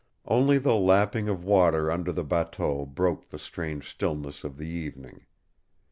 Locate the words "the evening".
4.57-5.27